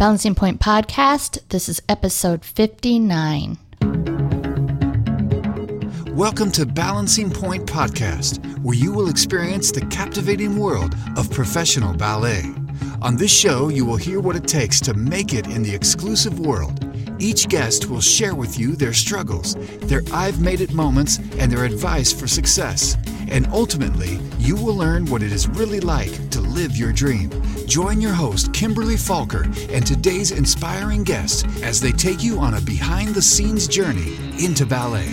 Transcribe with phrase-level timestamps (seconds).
[0.00, 1.46] Balancing Pointe Podcast.
[1.50, 3.58] This is episode 59.
[6.16, 12.44] Welcome to Balancing Pointe Podcast, where you will experience the captivating world of professional ballet.
[13.02, 16.40] On this show, you will hear what it takes to make it in the exclusive
[16.40, 16.82] world.
[17.18, 21.66] Each guest will share with you their struggles, their I've made it moments, and their
[21.66, 22.96] advice for success.
[23.32, 27.30] And ultimately, you will learn what it is really like to live your dream.
[27.64, 32.60] Join your host, Kimberly Falker, and today's inspiring guests as they take you on a
[32.60, 35.06] behind the scenes journey into ballet.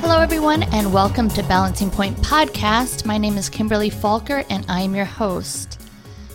[0.00, 3.04] Hello, everyone, and welcome to Balancing Pointe Podcast.
[3.04, 5.78] My name is Kimberly Falker, and I am your host.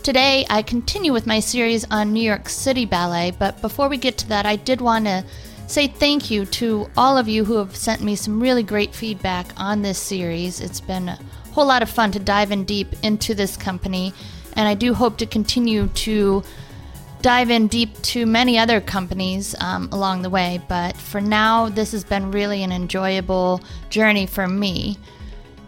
[0.03, 4.19] Today, I continue with my series on New York City Ballet, but before we get
[4.19, 5.25] to that, I did want to
[5.67, 9.47] say thank you to all of you who have sent me some really great feedback
[9.57, 10.61] on this series.
[10.61, 11.19] It's been a
[11.51, 14.13] whole lot of fun to dive in deep into this company,
[14.53, 16.43] and I do hope to continue to
[17.21, 20.61] dive in deep to many other companies um, along the way.
[20.69, 24.97] But for now, this has been really an enjoyable journey for me.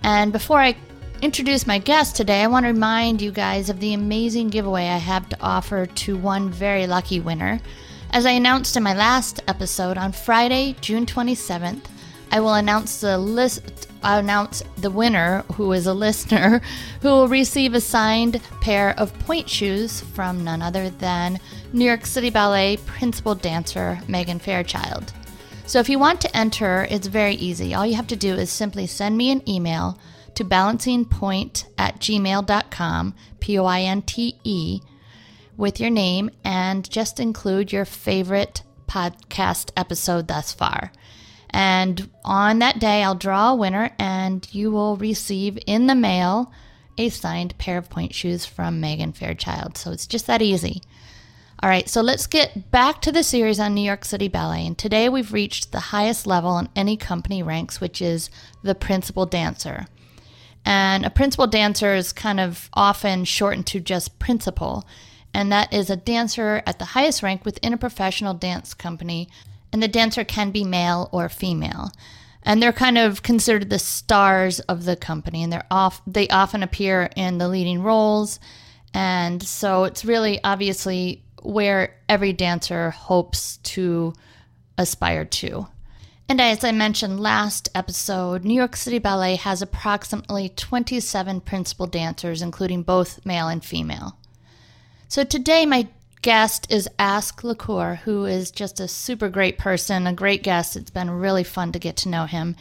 [0.03, 0.77] And before I
[1.23, 4.97] introduce my guest today, I want to remind you guys of the amazing giveaway I
[4.97, 7.59] have to offer to one very lucky winner.
[8.11, 11.85] As I announced in my last episode on Friday, June 27th,
[12.31, 16.61] I will announce the list I'll announce the winner who is a listener
[17.01, 21.39] who will receive a signed pair of pointe shoes from none other than
[21.73, 25.11] New York City Ballet principal dancer Megan Fairchild.
[25.65, 27.73] So if you want to enter, it's very easy.
[27.73, 29.99] All you have to do is simply send me an email
[30.35, 34.81] to balancingpointe at gmail.com, P O I N T E,
[35.57, 40.91] with your name and just include your favorite podcast episode thus far.
[41.49, 46.51] And on that day, I'll draw a winner, and you will receive in the mail
[46.97, 49.77] a signed pair of pointe shoes from Megan Fairchild.
[49.77, 50.81] So it's just that easy.
[51.63, 54.67] All right, so let's get back to the series on New York City Ballet.
[54.67, 58.29] And today we've reached the highest level in any company ranks, which is
[58.61, 59.87] the principal dancer.
[60.65, 64.85] And a principal dancer is kind of often shortened to just principal.
[65.33, 69.29] And that is a dancer at the highest rank within a professional dance company.
[69.71, 71.91] And the dancer can be male or female.
[72.43, 75.43] And they're kind of considered the stars of the company.
[75.43, 78.39] And they're off they often appear in the leading roles.
[78.93, 84.13] And so it's really obviously where every dancer hopes to
[84.77, 85.67] aspire to.
[86.29, 92.41] And as I mentioned last episode, New York City Ballet has approximately 27 principal dancers,
[92.41, 94.17] including both male and female.
[95.09, 95.87] So today, my
[96.21, 100.75] guest is Ask LaCour, who is just a super great person, a great guest.
[100.75, 102.57] It's been really fun to get to know him.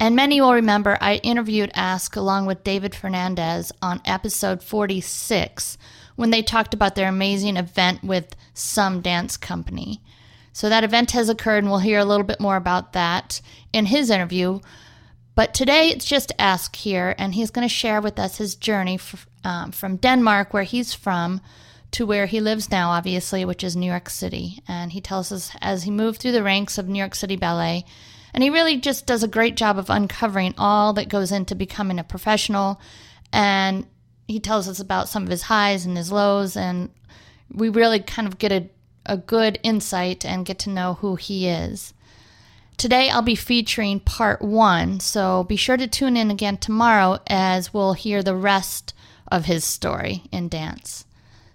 [0.00, 5.76] And many will remember I interviewed Ask along with David Fernandez on episode 46
[6.16, 10.00] when they talked about their amazing event with Some Dance Company.
[10.54, 13.84] So that event has occurred, and we'll hear a little bit more about that in
[13.84, 14.60] his interview.
[15.34, 18.94] But today it's just Ask here, and he's going to share with us his journey
[18.94, 21.42] f- um, from Denmark, where he's from,
[21.92, 24.62] to where he lives now, obviously, which is New York City.
[24.66, 27.84] And he tells us as he moved through the ranks of New York City Ballet,
[28.34, 31.98] and he really just does a great job of uncovering all that goes into becoming
[31.98, 32.80] a professional.
[33.32, 33.86] And
[34.26, 36.90] he tells us about some of his highs and his lows, and
[37.50, 38.68] we really kind of get a
[39.06, 41.92] a good insight and get to know who he is.
[42.76, 47.72] Today I'll be featuring part one, so be sure to tune in again tomorrow as
[47.72, 48.94] we'll hear the rest
[49.28, 51.04] of his story in dance.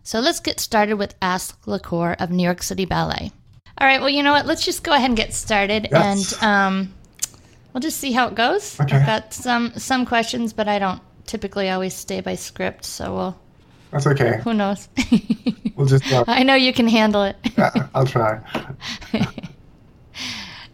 [0.08, 3.30] So let's get started with Ask LaCour of New York City Ballet.
[3.78, 4.46] All right, well, you know what?
[4.46, 6.32] Let's just go ahead and get started, Yes.
[6.42, 6.94] and um,
[7.74, 8.80] we'll just see how it goes.
[8.80, 8.96] Okay.
[8.96, 13.40] I've got some some questions, but I don't typically always stay by script, so we'll
[13.92, 14.40] That's okay.
[14.46, 14.88] who knows.
[15.76, 16.10] We'll just.
[16.10, 17.36] Uh, I know you can handle it.
[17.58, 18.40] yeah, I'll try.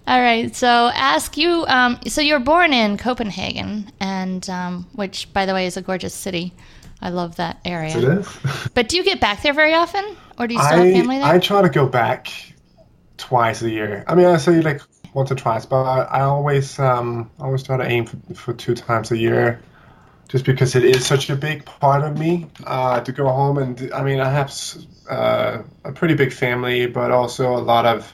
[0.07, 0.55] All right.
[0.55, 1.65] So ask you.
[1.67, 5.81] Um, so you were born in Copenhagen, and um, which, by the way, is a
[5.81, 6.53] gorgeous city.
[7.03, 7.97] I love that area.
[7.97, 8.27] It is.
[8.73, 10.05] But do you get back there very often,
[10.39, 11.27] or do you still have family there?
[11.27, 12.31] I try to go back
[13.17, 14.05] twice a year.
[14.07, 14.81] I mean, I say like
[15.13, 18.73] once or twice, but I, I always um always try to aim for, for two
[18.73, 19.61] times a year,
[20.29, 23.91] just because it is such a big part of me uh, to go home and
[23.93, 24.53] I mean I have
[25.09, 28.13] uh, a pretty big family, but also a lot of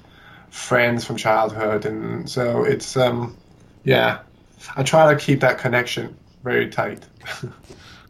[0.50, 3.38] friends from childhood, and so it's um
[3.84, 4.22] yeah,
[4.76, 7.06] I try to keep that connection very tight.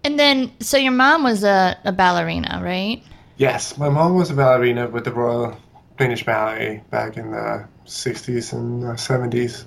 [0.04, 3.04] and then, so your mom was a, a ballerina, right?
[3.38, 5.58] Yes, my mom was a ballerina with the Royal
[5.98, 9.66] Danish Ballet back in the 60s and uh, 70s.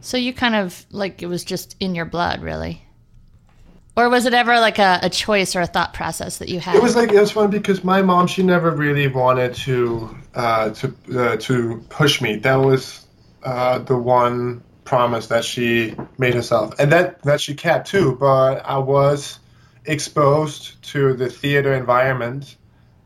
[0.00, 2.82] So you kind of like it was just in your blood, really.
[3.96, 6.74] Or was it ever like a, a choice or a thought process that you had?
[6.74, 10.70] It was like it was fun because my mom she never really wanted to uh,
[10.70, 12.36] to uh, to push me.
[12.36, 13.06] That was
[13.42, 18.16] uh, the one promise that she made herself, and that that she kept too.
[18.18, 19.38] But I was
[19.84, 22.56] exposed to the theater environment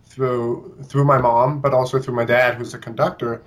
[0.05, 3.43] through through my mom, but also through my dad, who's a conductor.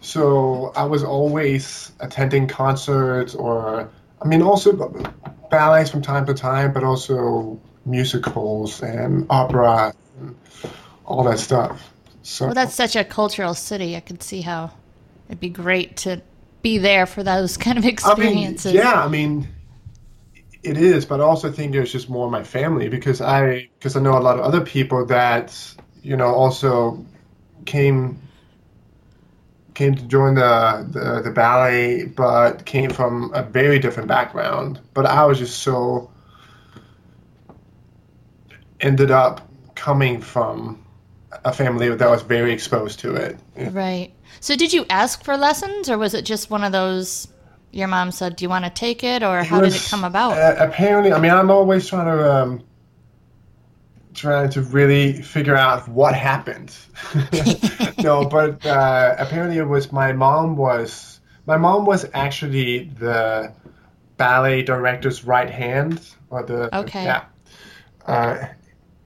[0.00, 3.88] So I was always attending concerts, or
[4.20, 4.72] I mean, also
[5.50, 10.36] ballets from time to time, but also musicals and opera, and
[11.04, 11.90] all that stuff.
[12.22, 13.96] So well, that's such a cultural city.
[13.96, 14.72] I could see how
[15.28, 16.22] it'd be great to
[16.62, 18.72] be there for those kind of experiences.
[18.72, 19.48] I mean, yeah, I mean,
[20.64, 24.00] it is, but I also think it's just more my family because I because I
[24.00, 25.56] know a lot of other people that
[26.02, 27.04] you know also
[27.66, 28.20] came
[29.74, 34.80] came to join the, the, the ballet, but came from a very different background.
[34.94, 36.10] But I was just so
[38.80, 40.84] ended up coming from
[41.44, 43.36] a family that was very exposed to it.
[43.56, 44.12] Right.
[44.40, 47.28] So did you ask for lessons, or was it just one of those?
[47.74, 49.90] Your mom said, "Do you want to take it?" Or how it was, did it
[49.90, 50.38] come about?
[50.38, 52.64] Uh, apparently, I mean, I'm always trying to um,
[54.14, 56.74] trying to really figure out what happened.
[58.02, 63.52] no, but uh, apparently it was my mom was my mom was actually the
[64.16, 66.00] ballet director's right hand
[66.30, 67.24] or the okay yeah
[68.06, 68.46] uh,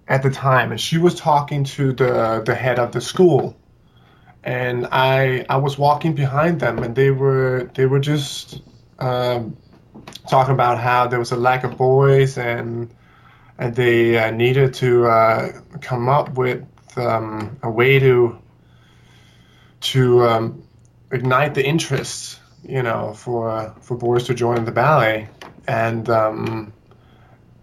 [0.06, 3.56] at the time, and she was talking to the the head of the school,
[4.48, 8.62] and I I was walking behind them, and they were they were just
[8.98, 9.58] um,
[10.26, 12.88] talking about how there was a lack of boys and
[13.58, 15.52] and they uh, needed to uh,
[15.82, 16.64] come up with
[16.96, 18.38] um, a way to
[19.80, 20.62] to um,
[21.12, 25.28] ignite the interest, you know, for for boys to join the ballet,
[25.66, 26.72] and um,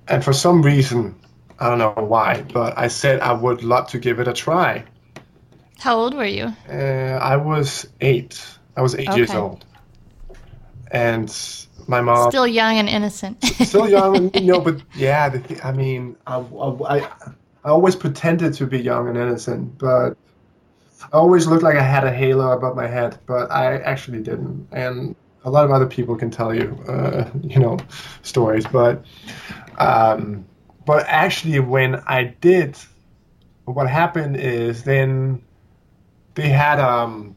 [0.08, 1.16] and for some reason,
[1.58, 4.86] I don't know why, but I said I would love to give it a try.
[5.80, 6.54] How old were you?
[6.70, 8.44] Uh, I was eight.
[8.76, 9.18] I was eight okay.
[9.18, 9.66] years old,
[10.92, 11.30] and
[11.88, 13.44] my mom still young and innocent.
[13.44, 17.10] still young, and, you know, but yeah, the, I mean, I, I,
[17.64, 20.18] I always pretended to be young and innocent, but
[21.02, 24.68] I always looked like I had a halo above my head, but I actually didn't.
[24.72, 27.78] And a lot of other people can tell you, uh, you know,
[28.24, 29.06] stories, but,
[29.78, 30.46] um,
[30.86, 32.78] but actually, when I did,
[33.66, 35.42] what happened is then
[36.36, 37.36] they had um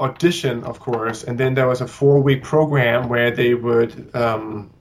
[0.00, 4.72] audition, of course, and then there was a four-week program where they would, um,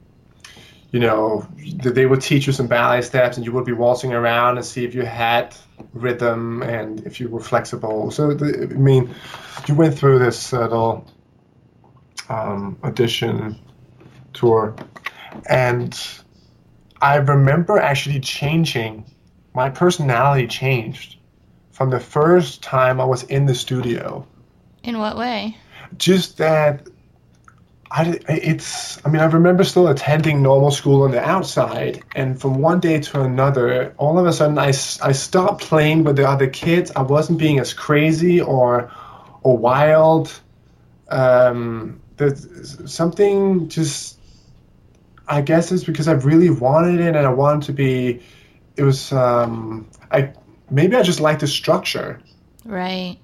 [0.91, 1.45] you know,
[1.83, 4.85] they would teach you some ballet steps, and you would be waltzing around and see
[4.85, 5.55] if you had
[5.93, 8.11] rhythm and if you were flexible.
[8.11, 9.13] So, the, I mean,
[9.67, 11.05] you went through this little
[12.29, 13.59] um, audition
[14.33, 14.73] tour,
[15.47, 15.99] and
[17.01, 19.05] I remember actually changing.
[19.53, 21.18] My personality changed
[21.79, 24.27] from the first time I was in the studio
[24.83, 25.57] in what way?
[25.97, 26.89] Just that
[27.89, 32.59] I, it's, I mean, I remember still attending normal school on the outside, and from
[32.59, 36.47] one day to another, all of a sudden, I, I stopped playing with the other
[36.47, 36.91] kids.
[36.97, 38.91] I wasn't being as crazy or,
[39.41, 40.37] or wild.
[41.07, 44.19] Um, there's something just,
[45.29, 48.21] I guess it's because I really wanted it and I wanted to be,
[48.75, 50.33] it was, um, I,
[50.71, 52.19] maybe I just like the structure.
[52.65, 53.17] Right.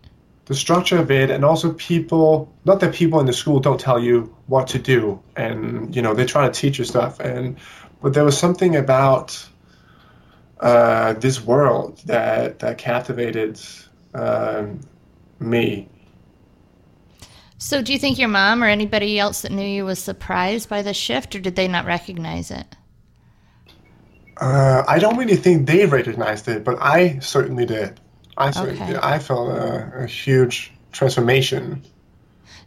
[0.46, 4.00] The structure of it and also people not that people in the school don't tell
[4.00, 7.58] you what to do and you know they're trying to teach you stuff and
[8.02, 9.44] but there was something about
[10.60, 13.60] uh, this world that that captivated
[14.14, 14.68] uh,
[15.40, 15.90] me.
[17.58, 20.84] So do you think your mom or anybody else that knew you was surprised by
[20.84, 22.76] the shift or did they not recognize it
[24.42, 28.00] uh, i don't really think they recognized it but i certainly did
[28.38, 28.98] I okay.
[29.02, 31.84] I felt a, a huge transformation.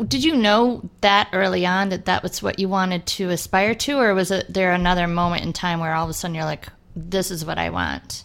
[0.07, 3.99] Did you know that early on that that was what you wanted to aspire to,
[3.99, 6.69] or was it there another moment in time where all of a sudden you're like,
[6.97, 8.25] "This is what I want"?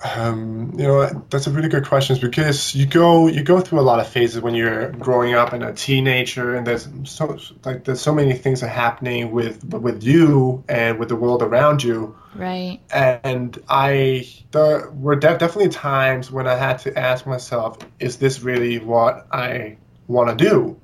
[0.00, 3.82] Um, you know, that's a really good question because you go you go through a
[3.82, 8.00] lot of phases when you're growing up and a teenager, and there's so like there's
[8.00, 12.16] so many things are happening with with you and with the world around you.
[12.36, 12.78] Right.
[12.90, 18.40] And I there were de- definitely times when I had to ask myself, is this
[18.40, 20.80] really what I want to do?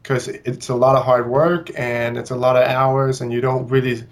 [0.00, 3.40] Because it's a lot of hard work and it's a lot of hours, and you
[3.40, 4.04] don't really.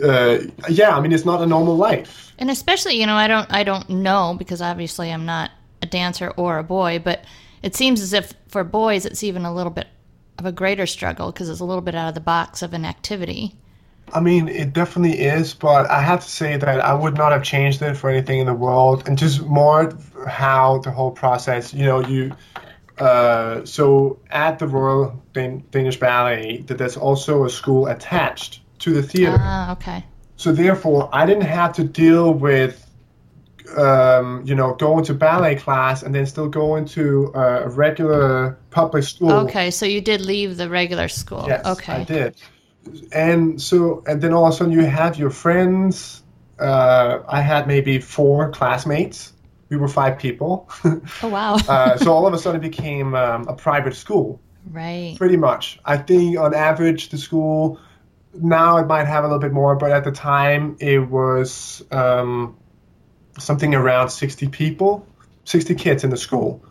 [0.00, 0.38] Uh,
[0.68, 3.64] yeah, I mean, it's not a normal life and especially, you know, I don't I
[3.64, 5.50] don't know because obviously I'm not
[5.82, 7.24] a dancer or a boy, but
[7.62, 9.88] it seems as if for boys it's even a little bit
[10.38, 12.84] of a greater struggle because it's a little bit out of the box of an
[12.84, 13.54] activity.
[14.14, 17.42] I mean, it definitely is, but I have to say that I would not have
[17.42, 19.92] changed it for anything in the world, and just more
[20.26, 21.74] how the whole process.
[21.74, 22.32] You know, you.
[22.98, 28.92] Uh, so at the Royal Dan- Danish Ballet, that there's also a school attached to
[28.92, 29.36] the theater.
[29.38, 30.04] Ah, okay.
[30.38, 32.88] So therefore, I didn't have to deal with,
[33.76, 38.56] um, you know, going to ballet class and then still going to uh, a regular
[38.70, 39.32] public school.
[39.32, 41.44] Okay, so you did leave the regular school.
[41.48, 41.92] Yes, okay.
[41.92, 42.36] I did.
[43.12, 46.22] And so, and then all of a sudden you have your friends.
[46.56, 49.32] Uh, I had maybe four classmates.
[49.70, 50.70] We were five people.
[51.20, 51.54] Oh wow.
[51.68, 54.40] uh, so all of a sudden it became um, a private school,
[54.70, 55.16] right.
[55.18, 55.80] pretty much.
[55.84, 57.80] I think on average the school
[58.34, 62.56] now it might have a little bit more, but at the time it was um,
[63.38, 65.06] something around 60 people,
[65.44, 66.62] 60 kids in the school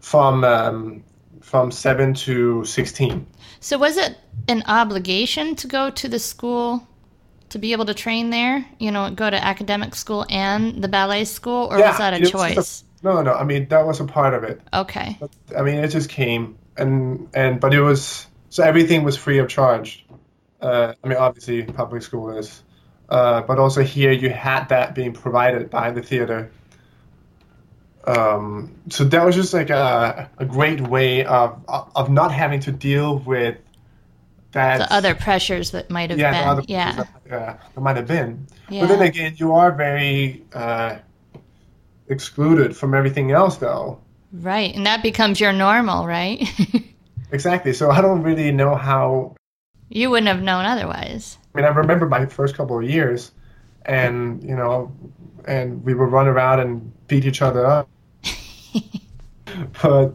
[0.00, 1.04] from um,
[1.42, 3.26] from 7 to 16.
[3.60, 4.16] So was it
[4.48, 6.86] an obligation to go to the school
[7.48, 8.64] to be able to train there?
[8.78, 12.82] You know, go to academic school and the ballet school, or was that a choice?
[12.82, 13.32] a- no, no.
[13.32, 14.60] I mean, that was a part of it.
[14.74, 15.18] okay.
[15.56, 19.48] I mean, it just came, and and but it was so everything was free of
[19.48, 20.04] charge.
[20.60, 22.62] Uh, I mean, obviously, public school is,
[23.08, 26.50] uh, but also here you had that being provided by the theater.
[28.06, 32.72] Um, so that was just like a, a great way of of not having to
[32.72, 33.58] deal with
[34.52, 36.48] that The other pressures that might have yeah, the been.
[36.48, 37.04] other yeah.
[37.26, 38.46] that, uh, that might have been.
[38.68, 38.82] Yeah.
[38.82, 40.96] But then again, you are very uh,
[42.08, 44.00] excluded from everything else, though.
[44.32, 44.74] Right.
[44.74, 46.46] And that becomes your normal, right?
[47.30, 47.74] Exactly.
[47.74, 49.36] So I don't really know how.
[49.88, 51.38] You wouldn't have known otherwise.
[51.54, 53.32] I mean, I remember my first couple of years,
[53.86, 54.92] and you know,
[55.46, 57.88] and we would run around and beat each other up.
[59.82, 60.14] but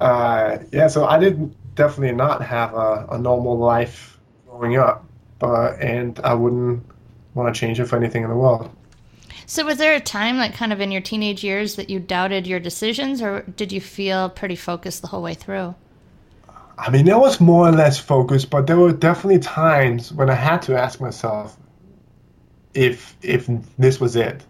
[0.00, 5.04] uh, yeah, so I did definitely not have a, a normal life growing up,
[5.38, 6.84] but and I wouldn't
[7.34, 8.70] want to change it for anything in the world.
[9.46, 12.46] So was there a time like kind of in your teenage years that you doubted
[12.46, 15.74] your decisions or did you feel pretty focused the whole way through?
[16.76, 20.34] I mean, it was more or less focused, but there were definitely times when I
[20.34, 21.58] had to ask myself
[22.74, 23.48] if if
[23.78, 24.44] this was it.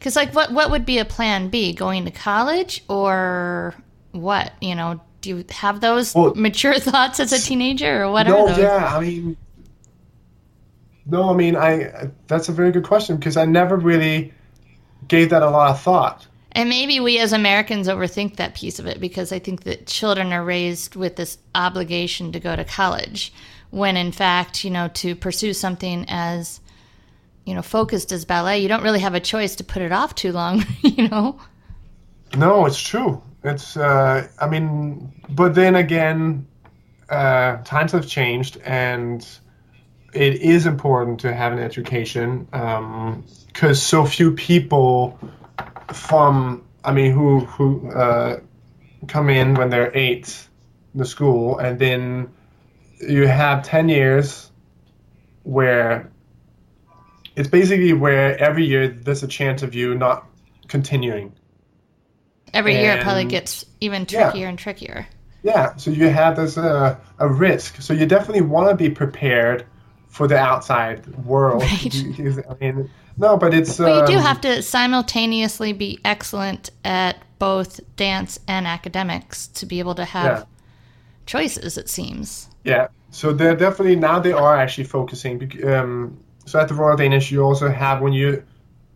[0.00, 1.72] Cuz like what what would be a plan B?
[1.72, 3.74] Going to college or
[4.12, 4.52] what?
[4.60, 8.34] You know, do you have those Well, mature thoughts as a teenager or what no,
[8.34, 8.58] are those?
[8.58, 9.36] yeah, I mean,
[11.06, 14.34] no, I mean, I that's a very good question because I never really
[15.08, 16.26] gave that a lot of thought.
[16.58, 20.32] And maybe we as Americans overthink that piece of it because I think that children
[20.32, 23.32] are raised with this obligation to go to college
[23.70, 26.60] when in fact, you know, to pursue something as
[27.44, 30.16] you know, focused as ballet, you don't really have a choice to put it off
[30.16, 31.38] too long, you know.
[32.36, 33.22] No, it's true.
[33.44, 36.44] It's, uh, I mean, but then again,
[37.08, 39.24] uh, times have changed, and
[40.12, 45.18] it is important to have an education um, because so few people
[45.92, 48.40] from, I mean, who who uh,
[49.06, 50.48] come in when they're eight
[50.94, 52.32] in the school, and then
[53.00, 54.50] you have ten years
[55.44, 56.10] where
[57.36, 60.26] it's basically where every year there's a chance of you not
[60.66, 61.32] continuing.
[62.52, 64.30] Every year it probably gets even Yeah.
[64.30, 65.06] trickier and trickier.
[65.42, 67.80] Yeah, so you have this uh, a risk.
[67.80, 69.64] So you definitely want to be prepared
[70.08, 71.62] for the outside world.
[71.62, 72.44] Right.
[72.48, 73.76] I mean, no, but it's.
[73.78, 79.66] But you do um, have to simultaneously be excellent at both dance and academics to
[79.66, 80.44] be able to have Yeah.
[81.26, 82.48] choices, it seems.
[82.64, 85.50] Yeah, so they're definitely now they are actually focusing.
[85.64, 88.42] Um, so at the Royal Danish, you also have when you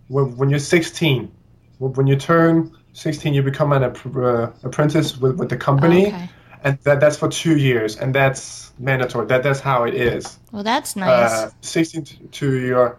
[0.08, 1.30] when, when you're 16,
[1.78, 6.28] when when you turn 16, you become an uh, apprentice with, with the company, Okay.
[6.64, 9.26] And that that's for two years, and that's mandatory.
[9.26, 10.38] That that's how it is.
[10.52, 11.32] Well, that's nice.
[11.32, 12.98] uh, 16 to, to your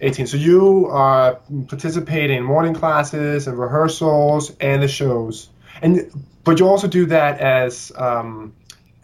[0.00, 0.26] 18.
[0.26, 5.48] So you are participating in morning classes and rehearsals and the shows.
[5.80, 6.10] And
[6.44, 8.52] but you also do that as um,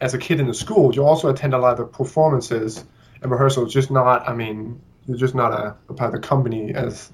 [0.00, 0.94] as a kid in the school.
[0.94, 2.84] You also attend a lot of the performances
[3.22, 3.72] and rehearsals.
[3.72, 7.10] Just not, I mean, you're just not a, a part of the company as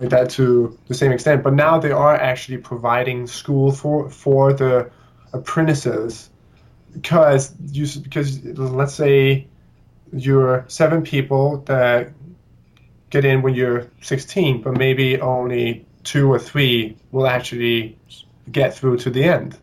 [0.00, 1.42] like that to the same extent.
[1.42, 4.90] But now they are actually providing school for for the
[5.34, 6.30] apprentices
[6.92, 9.46] because you because let's say
[10.12, 12.12] you're seven people that
[13.10, 17.96] get in when you're 16, but maybe only two or three will actually
[18.50, 19.58] get through to the end.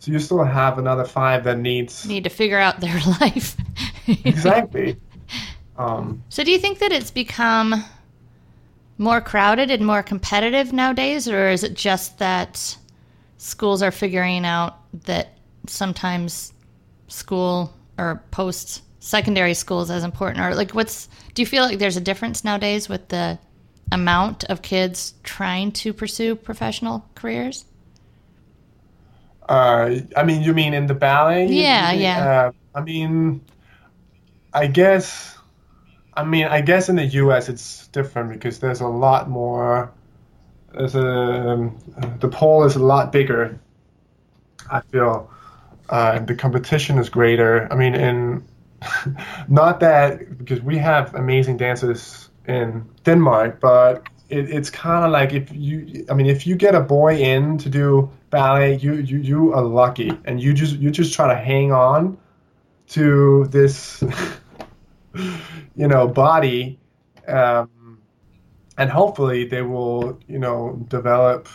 [0.00, 3.56] So you still have another five that needs Need to figure out their life.
[4.06, 4.96] exactly.
[5.76, 7.82] Um, So, do you think that it's become
[8.96, 12.76] more crowded and more competitive nowadays, or is it just that
[13.36, 16.52] schools are figuring out that sometimes
[17.08, 21.96] school or post secondary schools as important or like what's do you feel like there's
[21.96, 23.38] a difference nowadays with the
[23.92, 27.66] amount of kids trying to pursue professional careers
[29.48, 31.46] Uh, I mean, you mean in the ballet?
[31.46, 32.30] Yeah, yeah.
[32.48, 33.42] Uh, I mean,
[34.52, 35.36] I guess,
[36.14, 37.48] I mean, I guess in the U.S.
[37.48, 39.92] it's different because there's a lot more.
[40.76, 41.78] A um,
[42.20, 43.58] the poll is a lot bigger.
[44.70, 45.30] I feel,
[45.88, 47.68] uh, the competition is greater.
[47.72, 48.44] I mean, in
[49.48, 55.32] not that because we have amazing dancers in Denmark, but it, it's kind of like
[55.32, 59.18] if you, I mean, if you get a boy in to do ballet, you you
[59.18, 62.18] you are lucky, and you just you just try to hang on
[62.88, 64.02] to this,
[65.76, 66.78] you know, body,
[67.28, 67.70] um,
[68.76, 71.48] and hopefully they will, you know, develop,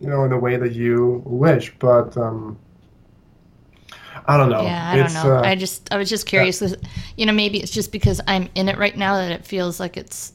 [0.00, 1.72] you know, in the way that you wish.
[1.78, 2.58] But um,
[4.26, 4.62] I don't know.
[4.62, 6.62] yeah i don't know uh, i just i was just curious
[7.16, 9.96] you know maybe it's just because i'm in it right now that it feels like
[9.96, 10.32] it's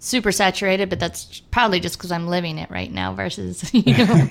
[0.00, 4.26] super saturated but that's probably just because i'm living it right now versus you know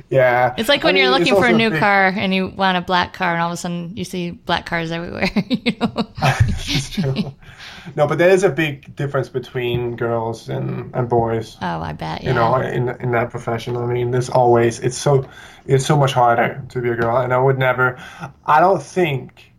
[0.10, 0.54] yeah.
[0.56, 2.78] It's like I when you're mean, looking for a new big- car and you want
[2.78, 5.30] a black car, and all of a sudden you see black cars everywhere.
[5.48, 6.06] you know?
[6.22, 7.34] It's true.
[7.96, 11.56] No, but there is a big difference between girls and, and boys.
[11.60, 12.22] Oh, I bet.
[12.22, 12.28] Yeah.
[12.28, 13.76] You know, in in that profession.
[13.76, 15.28] I mean, there's always it's so
[15.66, 18.02] it's so much harder to be a girl, and I would never.
[18.46, 19.51] I don't think.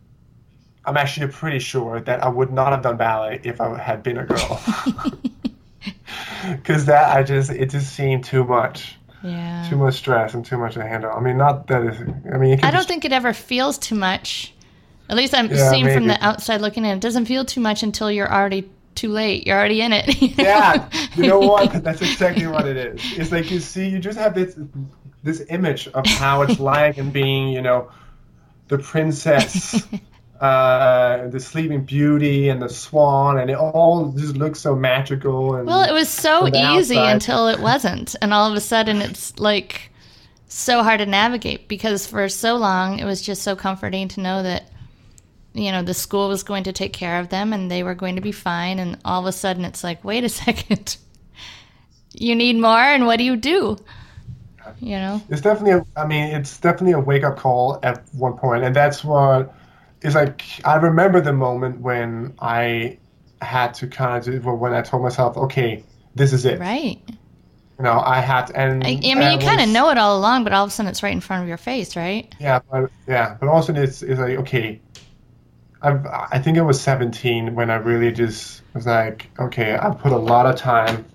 [0.85, 4.17] I'm actually pretty sure that I would not have done ballet if I had been
[4.17, 4.61] a girl.
[6.49, 9.65] Because that I just it just seemed too much, yeah.
[9.69, 11.11] too much stress and too much to handle.
[11.11, 11.99] I mean, not that it's.
[11.99, 14.53] I mean, it can I don't think it ever feels too much.
[15.09, 16.97] At least I'm Yeah, seeing from the outside looking in.
[16.97, 19.47] It doesn't feel too much until you're already too late.
[19.47, 20.21] You're already in it.
[20.21, 20.43] you know?
[20.43, 21.83] Yeah, you know what?
[21.83, 23.01] That's exactly what it is.
[23.17, 24.57] It's like you see, you just have this
[25.23, 27.89] this image of how it's like and being, you know,
[28.67, 29.85] the princess,
[30.39, 35.55] uh, the Sleeping Beauty, and the Swan, and it all just looks so magical.
[35.55, 37.13] And Well, it was so easy outside.
[37.13, 38.15] until it wasn't.
[38.21, 39.91] And all of a sudden it's like
[40.53, 44.43] so hard to navigate because for so long it was just so comforting to know
[44.43, 44.69] that
[45.53, 48.15] you know the school was going to take care of them and they were going
[48.15, 50.97] to be fine and all of a sudden it's like wait a second
[52.13, 53.75] you need more and what do you do
[54.79, 58.63] you know it's definitely a, i mean it's definitely a wake-up call at one point
[58.63, 59.55] and that's what
[60.03, 62.97] is like i remember the moment when i
[63.41, 65.83] had to kind of do, when i told myself okay
[66.15, 66.59] this is it.
[66.59, 67.01] Right.
[67.07, 70.17] You know i had to, and i, I mean you kind of know it all
[70.17, 72.33] along but all of a sudden it's right in front of your face right?
[72.39, 74.79] Yeah but yeah but also it's, it's like okay
[75.81, 80.11] I've, i think I was 17 when i really just was like okay i put
[80.11, 81.05] a lot of time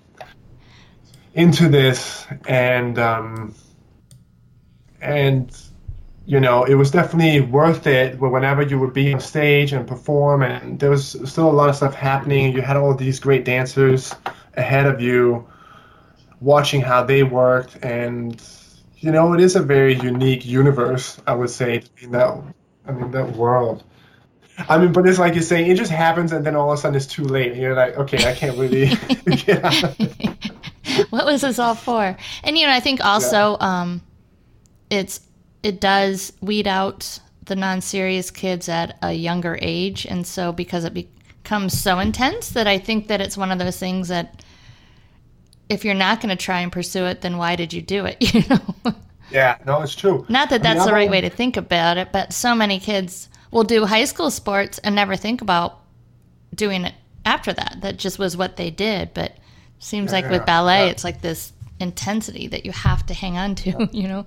[1.33, 3.55] into this and um
[5.01, 5.68] and
[6.29, 9.87] you know it was definitely worth it but whenever you would be on stage and
[9.87, 13.43] perform and there was still a lot of stuff happening you had all these great
[13.43, 14.13] dancers
[14.55, 15.43] ahead of you
[16.39, 18.43] watching how they worked and
[18.97, 22.29] you know it is a very unique universe i would say in that
[22.85, 23.83] i mean that world
[24.69, 26.81] i mean but it's like you're saying it just happens and then all of a
[26.81, 28.85] sudden it's too late and you're like okay i can't really
[29.45, 30.51] get out of it.
[31.09, 32.17] what was this all for?
[32.43, 34.01] And you know, I think also um,
[34.89, 35.21] it's
[35.63, 40.93] it does weed out the non-serious kids at a younger age, and so because it
[40.93, 44.43] becomes so intense that I think that it's one of those things that
[45.67, 48.17] if you're not going to try and pursue it, then why did you do it?
[48.33, 48.95] You know,
[49.31, 51.97] yeah no it's true not that I mean, that's the right way to think about
[51.97, 55.79] it, but so many kids will do high school sports and never think about
[56.55, 56.93] doing it
[57.25, 57.77] after that.
[57.81, 59.37] That just was what they did, but
[59.79, 60.91] seems like with ballet, yeah.
[60.91, 64.25] it's like this intensity that you have to hang on to, you know?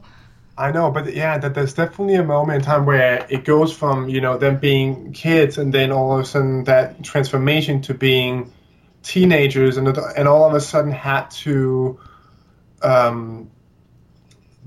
[0.56, 4.08] I know, but yeah, that there's definitely a moment in time where it goes from
[4.08, 8.52] you know them being kids, and then all of a sudden that transformation to being
[9.02, 11.98] teenagers, and and all of a sudden had to
[12.82, 13.50] um,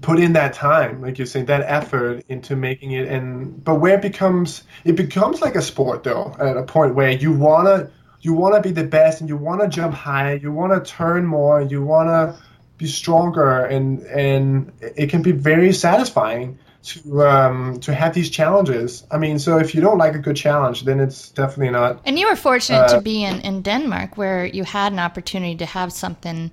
[0.02, 3.08] put in that time, like you're saying, that effort into making it.
[3.08, 7.12] And but where it becomes it becomes like a sport though, at a point where
[7.12, 11.28] you wanna you wanna be the best, and you wanna jump higher, you wanna turn
[11.28, 12.40] more, you wanna
[12.78, 19.04] be stronger and and it can be very satisfying to um, to have these challenges.
[19.12, 22.02] I mean, so if you don't like a good challenge, then it's definitely not.
[22.06, 25.56] And you were fortunate Uh, to be in, in Denmark where you had an opportunity
[25.58, 26.52] to have something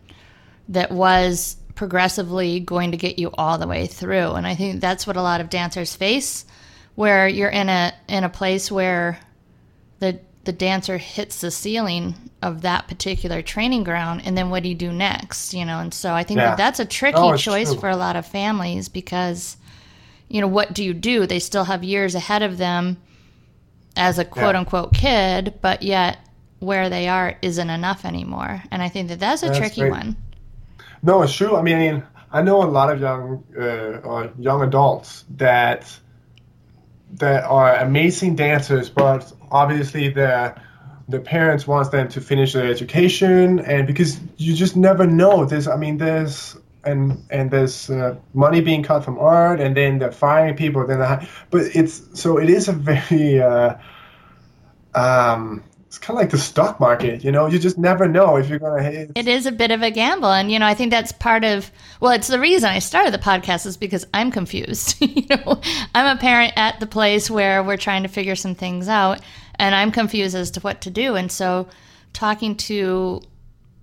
[0.69, 4.37] that was progressively going to get you all the way through.
[4.37, 6.45] And I think that's what a lot of dancers face
[6.95, 9.19] where you're in a in a place where
[9.99, 14.69] the the dancer hits the ceiling of that particular training ground and then what do
[14.69, 16.47] you do next you know and so i think Yeah.
[16.51, 17.81] that that's a tricky No, choice true.
[17.81, 19.57] for a lot of families because
[20.29, 22.97] you know what do you do they still have years ahead of them
[23.97, 26.19] as a quote unquote kid, but yet
[26.61, 28.63] where they are isn't enough anymore.
[28.71, 29.91] And I think that that's a That's tricky great.
[29.91, 30.17] one.
[31.03, 31.57] No, it's true.
[31.57, 32.03] I mean,
[32.33, 35.95] I know a lot of young uh, or young adults that
[37.15, 40.55] that are amazing dancers, but obviously the
[41.09, 45.45] the parents wants them to finish their education, and because you just never know.
[45.45, 49.99] There's, I mean, there's and and there's uh, money being cut from art, and then
[49.99, 50.87] they're firing people.
[50.87, 53.77] Then, they're, but it's so it is a very uh,
[54.95, 55.65] um.
[55.93, 57.49] It's kind of like the stock market, you know.
[57.49, 58.83] You just never know if you're gonna.
[58.83, 59.13] Hit.
[59.15, 60.33] It is a bit of a gamble.
[60.33, 63.19] And, you know, I think that's part of, well, it's the reason I started the
[63.19, 64.97] podcast is because I'm confused.
[65.03, 65.61] you know,
[65.95, 69.21] I'm a parent at the place where we're trying to figure some things out
[69.57, 71.15] and I'm confused as to what to do.
[71.15, 71.69] And so
[72.15, 73.21] talking to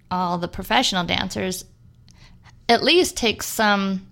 [0.10, 1.64] all the professional dancers
[2.68, 4.08] at least takes some,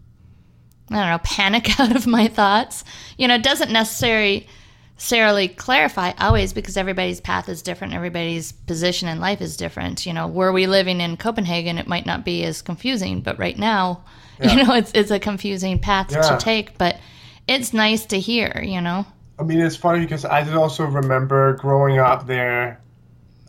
[0.91, 2.83] I don't know, panic out of my thoughts.
[3.17, 4.47] You know, it doesn't necessarily
[4.97, 10.13] necessarily clarify always because everybody's path is different everybody's position in life is different you
[10.13, 14.03] know were we living in copenhagen it might not be as confusing but right now
[14.41, 16.21] you know it's, it's a confusing path Yeah.
[16.21, 16.97] to take but
[17.47, 19.05] it's nice to hear you know
[19.39, 22.81] I mean, it's funny because I did also remember growing up there.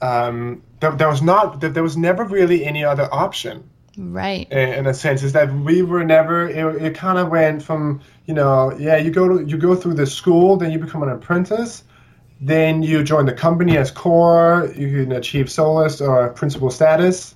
[0.03, 4.69] Um, there, there was not, there, there was never really any other option right in,
[4.71, 5.23] in a sense.
[5.23, 6.49] Is that we were never.
[6.49, 9.95] It, it kind of went from you know, yeah, you go to you go through
[9.95, 11.83] the school, then you become an apprentice,
[12.43, 14.71] then you join the company as corps.
[14.77, 17.35] You can achieve soloist or principal status,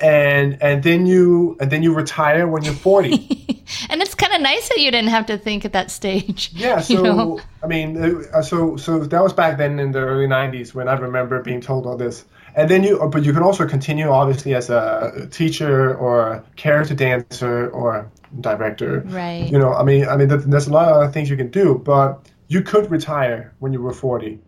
[0.00, 3.14] and and then you and then you retire when you're forty.
[3.88, 6.76] and it's kind of nice that you didn't have to think at that stage Yeah,
[6.88, 7.40] you so know?
[7.62, 7.96] I mean,
[8.34, 11.62] uh, so so that was back then in the early '90s when I remember being
[11.62, 12.26] told all this.
[12.56, 16.94] And then you, but you can also continue obviously as a teacher or a character
[16.94, 19.02] dancer or director.
[19.06, 19.50] Right.
[19.50, 21.50] You know, I mean, I mean, there's there's a lot of other things you can
[21.50, 24.40] do, but you could retire when you were 40.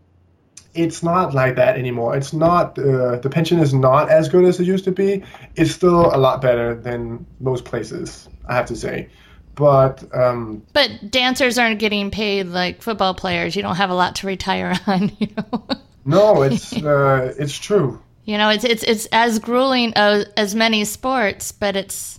[0.75, 2.17] It's not like that anymore.
[2.17, 5.25] It's not uh, the pension is not as good as it used to be.
[5.57, 9.09] It's still a lot better than most places, I have to say.
[9.57, 14.17] But um, but dancers aren't getting paid like football players you don't have a lot
[14.17, 15.67] to retire on you know
[16.07, 18.01] No, it's uh, it's true.
[18.25, 22.19] You know, it's it's it's as grueling as, as many sports, but it's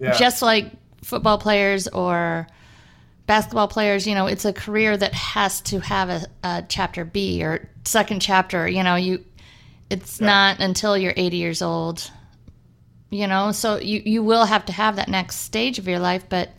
[0.00, 0.12] Yeah.
[0.12, 0.70] just like
[1.02, 2.46] football players or
[3.26, 4.06] basketball players.
[4.06, 8.20] You know, it's a career that has to have a, a chapter B or second
[8.20, 8.68] chapter.
[8.68, 9.24] You know, you
[9.90, 12.10] it's not until you're 80 years old.
[13.10, 16.24] You know, so you you will have to have that next stage of your life,
[16.28, 16.50] but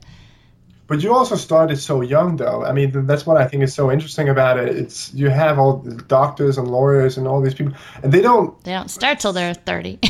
[0.90, 2.66] but you also started so young, though.
[2.66, 4.76] I mean, that's what I think is so interesting about it.
[4.76, 7.74] It's you have all the doctors and lawyers and all these people,
[8.04, 8.62] and they don't.
[8.64, 10.00] they don't start till they're 30.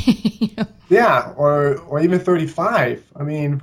[0.90, 3.00] Yeah, or or even thirty-five.
[3.14, 3.60] I mean,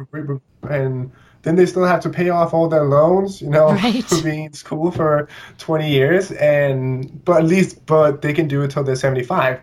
[0.64, 4.02] and then they still have to pay off all their loans, you know, Right.
[4.04, 5.28] for being in school for
[5.58, 9.60] twenty years, and but at least but they can do it till they're seventy-five.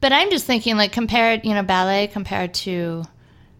[0.00, 3.04] But I'm just thinking, like, compared, you know, ballet compared to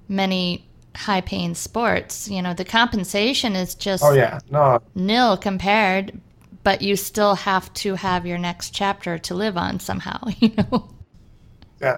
[0.09, 6.21] many high paying sports, you know, the compensation is just Oh yeah, no, nil compared,
[6.63, 10.91] but you still have to have your next chapter to live on somehow, you know?
[11.81, 11.97] Yeah.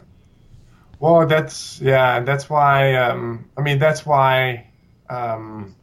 [1.00, 2.20] Well, that's yeah.
[2.20, 2.94] That's why.
[2.94, 4.68] Um, I mean, that's why.
[5.10, 5.74] Um,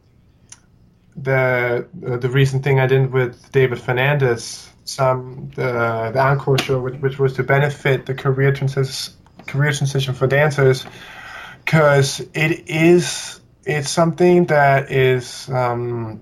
[1.16, 6.80] the uh, the recent thing I did with David Fernandez, some the the encore show,
[6.80, 9.14] which, which was to benefit the career transition
[9.46, 10.86] career transition for dancers,
[11.70, 16.20] because it is it's something that is um,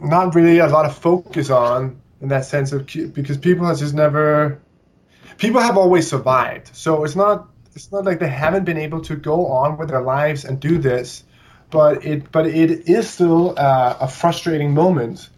[0.00, 3.94] not really a lot of focus on in that sense of because people have just
[3.94, 4.60] never
[5.36, 6.74] people have always survived.
[6.74, 10.00] So it's not it's not like they haven't been able to go on with their
[10.02, 11.22] lives and do this,
[11.70, 15.30] but it but it is still uh, a frustrating moment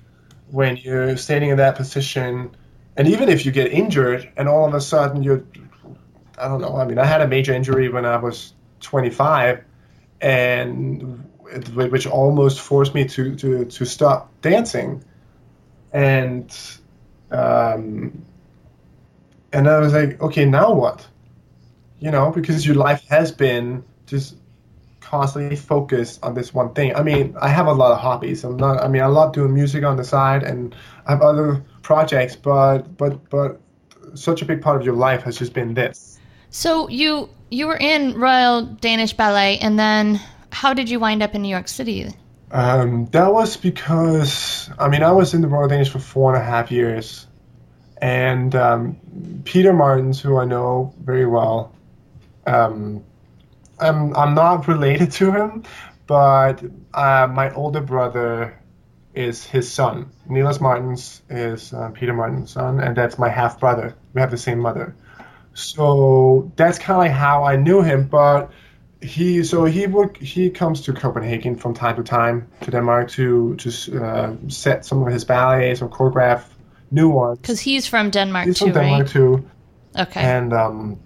[0.50, 2.56] when you're standing in that position,
[2.96, 5.44] and even if you get injured and all of a sudden you're
[6.38, 6.76] I don't know.
[6.76, 9.64] I mean, I had a major injury when I was 25,
[10.20, 11.24] and
[11.74, 15.04] which almost forced me to to to stop dancing,
[15.92, 16.56] and
[17.30, 18.24] um,
[19.52, 21.06] and I was like, okay, now what?
[21.98, 24.36] You know, because your life has been just
[25.00, 26.94] constantly focused on this one thing.
[26.94, 28.44] I mean, I have a lot of hobbies.
[28.44, 28.82] I'm not.
[28.82, 30.74] I mean, I love doing music on the side, and
[31.06, 32.36] I have other projects.
[32.36, 33.60] But but but
[34.14, 36.18] such a big part of your life has just been this.
[36.50, 40.20] So you you were in Royal Danish Ballet and then
[40.52, 42.12] how did you wind up in New York City?
[42.52, 46.42] Um, that was because I mean I was in the Royal Danish for four and
[46.42, 47.26] a half years,
[47.98, 48.96] and um,
[49.44, 51.72] Peter Martins, who I know very well,
[52.46, 53.04] um,
[53.78, 55.62] I'm I'm not related to him,
[56.08, 58.58] but uh, my older brother
[59.14, 60.10] is his son.
[60.28, 63.94] Nilas Martins is uh, Peter Martins' son, and that's my half brother.
[64.12, 64.96] We have the same mother.
[65.54, 68.06] So that's kind of like how I knew him.
[68.06, 68.50] But
[69.02, 73.56] he, so he would, he comes to Copenhagen from time to time to Denmark to
[73.56, 76.42] to uh, set some of his ballets or choreograph
[76.90, 77.38] new ones.
[77.38, 79.10] Because he's from Denmark He's too, from Denmark right?
[79.10, 79.50] too
[79.98, 80.20] Okay.
[80.20, 81.00] and um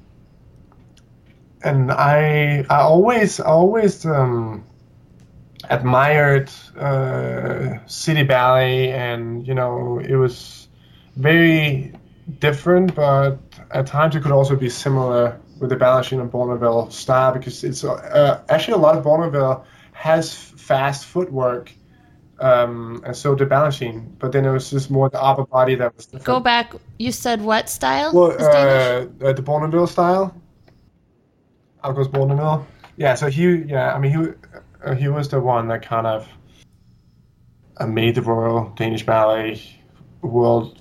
[1.63, 4.65] and i i always I always um
[5.71, 10.69] admired uh city ballet and you know it was
[11.17, 11.93] very
[12.39, 13.39] different but
[13.71, 17.85] at times it could also be similar with the Balanchine and Bournonville style because it's
[17.85, 21.73] uh, actually a lot of Bournonville has fast footwork
[22.41, 25.95] um, and so did Balanchine but then it was just more the upper body that
[25.97, 26.25] was different.
[26.25, 26.75] Go back.
[26.99, 28.13] You said what style?
[28.13, 30.35] Well, uh, uh, the Bournonville style.
[31.85, 32.65] August Bournonville.
[32.97, 34.29] Yeah, so he, yeah, I mean, he,
[34.85, 36.29] uh, he was the one that kind of
[37.77, 39.61] uh, made the Royal Danish Ballet
[40.23, 40.79] world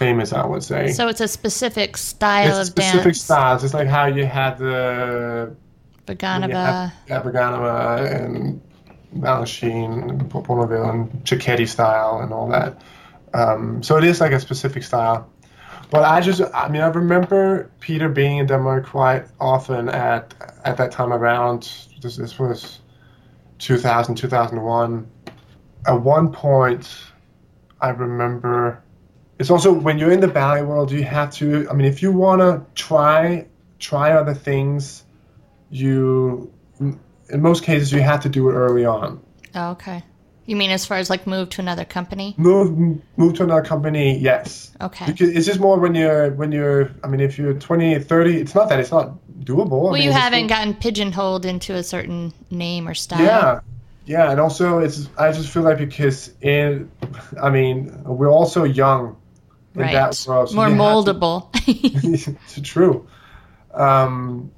[0.00, 0.92] famous, I would say.
[0.92, 3.20] so it's a specific style it's of specific dance.
[3.20, 3.64] styles.
[3.64, 5.54] It's like how you had the
[6.06, 6.92] Vaganova.
[7.08, 8.60] yeah, Aberganova and
[9.14, 12.80] Balanchine and Bournonville and Cecchetti style and all that.
[13.34, 15.28] Um, so it is like a specific style.
[15.90, 20.34] But I just, I mean, I remember Peter being in Denmark quite often at
[20.64, 21.68] at that time around.
[22.00, 22.80] This, this was
[23.58, 25.06] 2000, 2001.
[25.86, 26.88] At one point,
[27.80, 28.82] I remember.
[29.40, 31.66] It's also when you're in the ballet world, you have to.
[31.70, 33.46] I mean, if you want to try
[33.78, 35.02] try other things,
[35.70, 39.18] you in most cases you have to do it early on.
[39.54, 40.04] Oh, okay.
[40.44, 42.34] You mean as far as like move to another company?
[42.36, 44.72] Move move to another company, yes.
[44.78, 45.06] Okay.
[45.06, 48.54] Because it's just more when you're when you're I mean if you're 20 30 it's
[48.54, 49.80] not that it's not doable.
[49.80, 53.22] I Well, mean, you haven't still- gotten pigeonholed into a certain name or style.
[53.24, 53.60] Yeah.
[54.04, 56.90] Yeah, and also it's I just feel like because in
[57.40, 59.16] I mean we're all so young
[59.74, 59.92] in Right.
[59.92, 60.48] that world.
[60.50, 61.48] so More you have to- moldable.
[62.44, 63.06] it's true.
[63.72, 64.50] Um,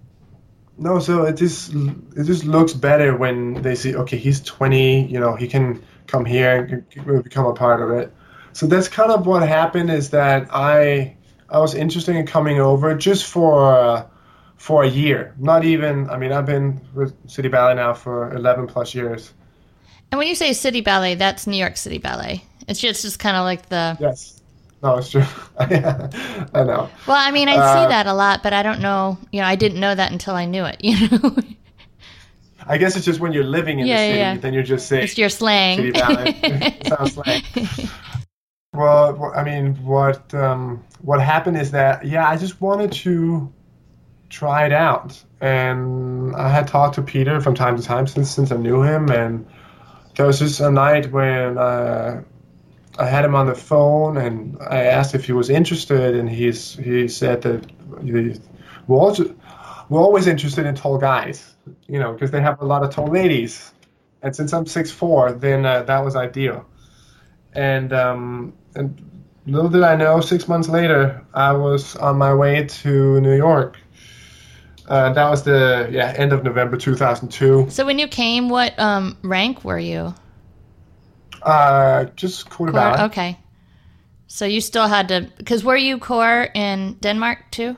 [0.78, 5.20] no, so it just it just looks better when they see okay he's 20, you
[5.20, 8.12] know he can come here and become a part of it.
[8.54, 11.16] So that's kind of what happened is that I
[11.50, 14.06] I was interested in coming over just for uh,
[14.56, 15.34] for a year.
[15.38, 19.32] Not even I mean I've been with City Ballet now for 11 plus years.
[20.10, 22.44] and when you say City Ballet, that's New York City Ballet.
[22.68, 23.96] It's just, just kind of like the.
[24.00, 24.40] Yes.
[24.82, 25.22] No, it's true.
[25.60, 26.90] I know.
[27.06, 29.16] Well, I mean, I Uh, see that a lot, but I don't know.
[29.30, 30.76] You know, I didn't know that until I knew it.
[30.82, 31.36] You know,
[32.66, 34.36] I guess it's just when you're living in Yeah, the city, yeah.
[34.36, 35.78] then you're just saying it's your slang.
[35.78, 35.98] City.
[36.88, 37.44] Sounds like.
[38.72, 43.52] Well, I mean, what um, what happened is that yeah, I just wanted to
[44.30, 48.52] try it out, and I had talked to Peter from time to time since since
[48.52, 49.44] I knew him, and
[50.16, 52.22] there was just a night when uh,
[52.98, 56.74] I had him on the phone, and I asked if he was interested, and he's
[56.74, 57.70] he said that
[58.02, 58.34] we're
[59.88, 61.54] we're always interested in tall guys,
[61.86, 63.72] you know, because they have a lot of tall ladies,
[64.22, 66.66] and since I'm six four, then uh, that was ideal.
[67.54, 69.00] And um, and
[69.46, 73.78] little did I know, six months later, I was on my way to New York.
[74.88, 77.70] Uh, that was the yeah end of November 2002.
[77.70, 80.14] So when you came, what um, rank were you?
[81.42, 82.68] Uh, just Core?
[82.68, 83.10] quarterback.
[83.10, 83.38] Okay.
[84.26, 87.76] So you still had to, because were you corps in Denmark too?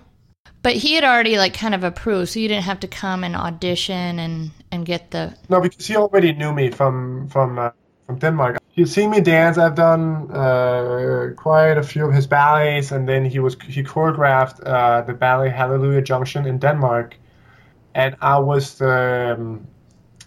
[0.63, 3.37] But he had already like kind of approved, so you didn't have to come and
[3.37, 5.37] audition and and get the.
[5.51, 7.71] No, because he already knew me from from uh,
[8.07, 8.59] from Denmark.
[8.71, 9.59] He'd seen me dance.
[9.59, 14.67] I've done uh, quite a few of his ballets, and then he was he choreographed
[14.67, 17.17] uh, the ballet Hallelujah Junction in Denmark,
[17.95, 19.67] and I was the um,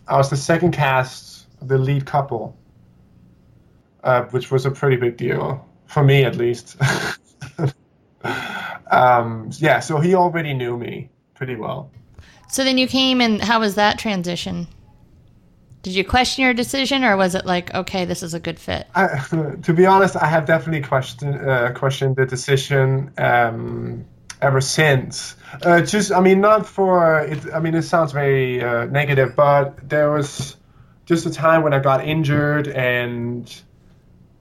[0.07, 2.55] I was the second cast, the lead couple,
[4.07, 6.77] uh, which was a pretty big deal for me at least.
[8.89, 11.91] um, yeah, so he already knew me pretty well.
[12.49, 14.67] So then you came, and how was that transition?
[15.83, 18.87] Did you question your decision, or was it like, okay, this is a good fit?
[18.95, 19.07] I,
[19.63, 24.05] to be honest, I have definitely questioned uh, questioned the decision um,
[24.41, 25.35] ever since.
[25.61, 27.53] Uh, just, I mean, not for it.
[27.53, 30.55] I mean, it sounds very uh, negative, but there was
[31.05, 33.61] just a time when I got injured and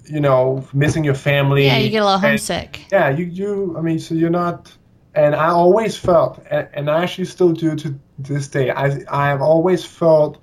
[0.08, 1.66] you know missing your family.
[1.66, 2.86] Yeah, you get a little and- homesick.
[2.90, 4.72] yeah, you, you, I mean, so you're not,
[5.14, 9.28] and I always felt, and, and I actually still do to this day, I, I
[9.28, 10.38] have always felt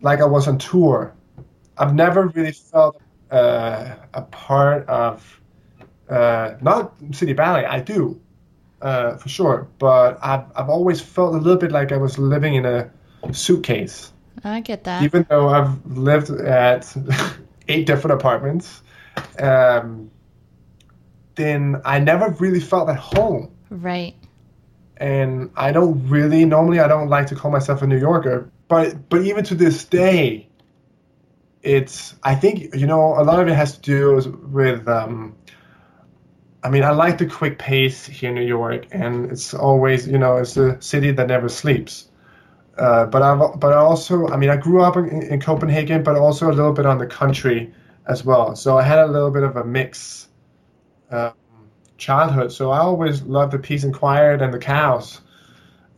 [0.00, 1.14] like I was on tour.
[1.76, 5.40] I've never really felt uh, a part of,
[6.08, 8.20] uh, not City Ballet, I do,
[8.80, 12.54] uh, for sure, but I've, I've always felt a little bit like I was living
[12.54, 12.90] in a
[13.32, 14.12] suitcase
[14.44, 15.02] I get that.
[15.02, 16.94] even though I've lived at
[17.68, 18.82] eight different apartments.
[19.38, 20.10] Um,
[21.34, 23.54] then I never really felt at home.
[23.70, 24.14] Right.
[24.96, 29.08] And I don't really normally I don't like to call myself a New Yorker, but
[29.08, 30.48] but even to this day,
[31.62, 34.88] it's I think you know a lot of it has to do with.
[34.88, 35.36] Um,
[36.60, 40.18] I mean, I like the quick pace here in New York, and it's always you
[40.18, 42.07] know it's a city that never sleeps.
[42.78, 46.16] Uh, but I but I also I mean I grew up in, in Copenhagen, but
[46.16, 47.72] also a little bit on the country
[48.06, 48.56] as well.
[48.56, 50.28] So I had a little bit of a mix
[51.10, 51.32] um,
[51.98, 52.52] childhood.
[52.52, 55.20] So I always loved the peace and quiet and the cows.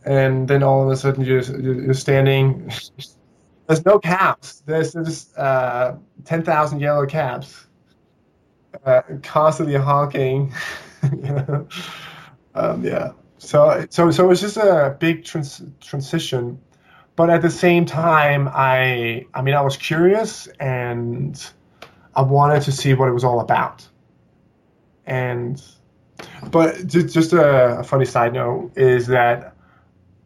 [0.03, 2.71] And then all of a sudden you're, you're standing.
[3.67, 4.63] There's no cows.
[4.65, 7.67] There's just uh, 10,000 yellow cabs
[8.85, 10.53] uh, constantly honking.
[12.53, 13.11] um, yeah.
[13.37, 16.59] So, so, so it's just a big trans- transition.
[17.21, 21.39] But at the same time, I, I mean, I was curious and
[22.15, 23.87] I wanted to see what it was all about.
[25.05, 25.61] And
[26.49, 29.55] but just a, funny side note is that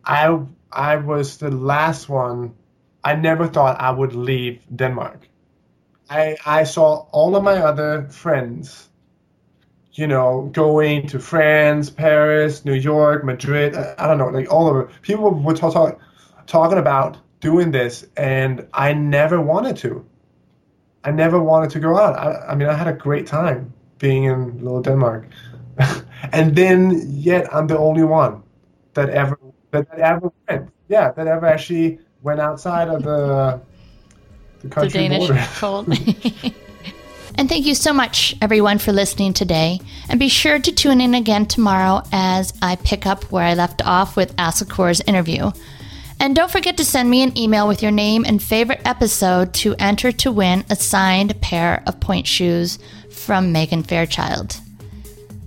[0.05, 0.39] I
[0.71, 2.55] I was the last one.
[3.03, 5.27] I never thought I would leave Denmark.
[6.09, 8.87] I I saw all of my other friends,
[9.91, 13.75] you know, going to France, Paris, New York, Madrid.
[13.75, 14.89] I, don't know, like all over.
[15.01, 15.99] People were talk, talk,
[16.47, 20.05] talking about doing this, and I never wanted to.
[21.03, 22.17] I never wanted to go out.
[22.17, 25.27] I, I mean, I had a great time being in little Denmark.
[26.31, 28.41] and then yet I'm the only one
[28.93, 29.39] that ever
[29.71, 30.71] that, that, ever went.
[30.87, 33.61] Yeah, that ever actually went outside of the
[34.61, 35.45] the country the Danish border.
[35.55, 35.87] cold.
[37.35, 39.79] and thank you so much, everyone, for listening today.
[40.09, 43.85] And be sure to tune in again tomorrow as I pick up where I left
[43.85, 45.51] off with Asakor's interview.
[46.19, 49.75] And don't forget to send me an email with your name and favorite episode to
[49.79, 52.79] enter to win a signed pair of pointe shoes
[53.11, 54.59] from Megan Fairchild.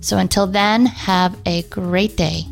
[0.01, 2.45] So until then, have a great day.